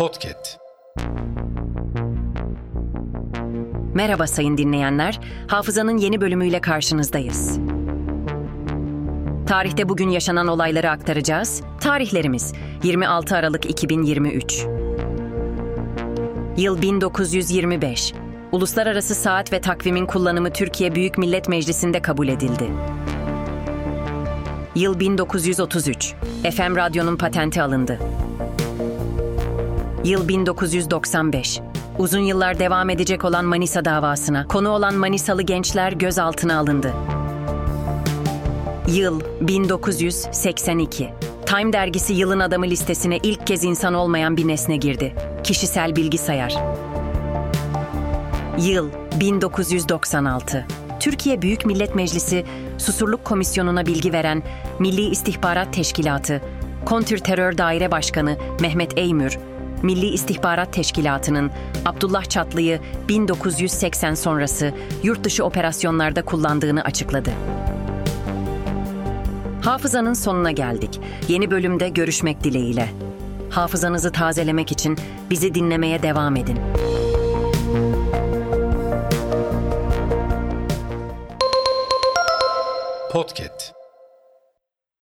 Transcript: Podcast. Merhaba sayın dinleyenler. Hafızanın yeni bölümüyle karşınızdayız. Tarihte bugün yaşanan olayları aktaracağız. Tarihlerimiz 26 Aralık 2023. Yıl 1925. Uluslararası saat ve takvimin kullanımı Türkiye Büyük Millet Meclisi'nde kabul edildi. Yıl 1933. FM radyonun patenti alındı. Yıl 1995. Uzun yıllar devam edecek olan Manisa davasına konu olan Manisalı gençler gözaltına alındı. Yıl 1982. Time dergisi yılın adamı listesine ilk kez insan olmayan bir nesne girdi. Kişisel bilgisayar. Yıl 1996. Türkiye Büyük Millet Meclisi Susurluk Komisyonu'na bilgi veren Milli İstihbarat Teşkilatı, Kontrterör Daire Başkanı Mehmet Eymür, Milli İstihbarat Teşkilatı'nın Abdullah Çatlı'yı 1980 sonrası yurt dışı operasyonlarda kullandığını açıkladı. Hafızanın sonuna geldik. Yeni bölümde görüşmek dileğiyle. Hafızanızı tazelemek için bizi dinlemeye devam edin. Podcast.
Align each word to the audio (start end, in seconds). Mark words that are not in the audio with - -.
Podcast. 0.00 0.58
Merhaba 3.94 4.26
sayın 4.26 4.58
dinleyenler. 4.58 5.20
Hafızanın 5.48 5.98
yeni 5.98 6.20
bölümüyle 6.20 6.60
karşınızdayız. 6.60 7.58
Tarihte 9.46 9.88
bugün 9.88 10.08
yaşanan 10.08 10.48
olayları 10.48 10.90
aktaracağız. 10.90 11.62
Tarihlerimiz 11.80 12.52
26 12.82 13.36
Aralık 13.36 13.70
2023. 13.70 14.66
Yıl 16.56 16.82
1925. 16.82 18.14
Uluslararası 18.52 19.14
saat 19.14 19.52
ve 19.52 19.60
takvimin 19.60 20.06
kullanımı 20.06 20.52
Türkiye 20.52 20.94
Büyük 20.94 21.18
Millet 21.18 21.48
Meclisi'nde 21.48 22.02
kabul 22.02 22.28
edildi. 22.28 22.70
Yıl 24.74 25.00
1933. 25.00 26.14
FM 26.56 26.76
radyonun 26.76 27.16
patenti 27.16 27.62
alındı. 27.62 27.98
Yıl 30.04 30.28
1995. 30.28 31.60
Uzun 31.98 32.20
yıllar 32.20 32.58
devam 32.58 32.90
edecek 32.90 33.24
olan 33.24 33.44
Manisa 33.44 33.84
davasına 33.84 34.48
konu 34.48 34.68
olan 34.68 34.94
Manisalı 34.94 35.42
gençler 35.42 35.92
gözaltına 35.92 36.58
alındı. 36.58 36.92
Yıl 38.88 39.20
1982. 39.40 41.10
Time 41.46 41.72
dergisi 41.72 42.12
yılın 42.12 42.40
adamı 42.40 42.66
listesine 42.66 43.18
ilk 43.22 43.46
kez 43.46 43.64
insan 43.64 43.94
olmayan 43.94 44.36
bir 44.36 44.48
nesne 44.48 44.76
girdi. 44.76 45.14
Kişisel 45.44 45.96
bilgisayar. 45.96 46.54
Yıl 48.58 48.90
1996. 49.20 50.66
Türkiye 51.00 51.42
Büyük 51.42 51.66
Millet 51.66 51.94
Meclisi 51.94 52.44
Susurluk 52.78 53.24
Komisyonu'na 53.24 53.86
bilgi 53.86 54.12
veren 54.12 54.42
Milli 54.78 55.10
İstihbarat 55.10 55.74
Teşkilatı, 55.74 56.42
Kontrterör 56.84 57.58
Daire 57.58 57.90
Başkanı 57.90 58.36
Mehmet 58.60 58.98
Eymür, 58.98 59.38
Milli 59.82 60.06
İstihbarat 60.06 60.72
Teşkilatı'nın 60.72 61.50
Abdullah 61.84 62.24
Çatlı'yı 62.24 62.80
1980 63.08 64.14
sonrası 64.14 64.74
yurt 65.02 65.24
dışı 65.24 65.44
operasyonlarda 65.44 66.24
kullandığını 66.24 66.84
açıkladı. 66.84 67.30
Hafızanın 69.62 70.14
sonuna 70.14 70.50
geldik. 70.50 71.00
Yeni 71.28 71.50
bölümde 71.50 71.88
görüşmek 71.88 72.44
dileğiyle. 72.44 72.88
Hafızanızı 73.50 74.12
tazelemek 74.12 74.72
için 74.72 74.98
bizi 75.30 75.54
dinlemeye 75.54 76.02
devam 76.02 76.36
edin. 76.36 76.58
Podcast. 83.12 83.79